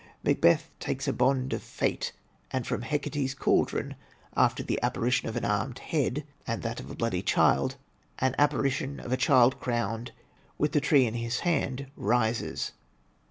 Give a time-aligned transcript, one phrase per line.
[0.23, 2.11] Macbeth takes a bond of fate,
[2.49, 3.95] and from Hecate's caldron,
[4.35, 7.75] after the apparition of an armed head and that of a bloody child,
[8.17, 10.11] 'an apparition of a child crowned,
[10.57, 12.71] with a tree in his hand, rises.'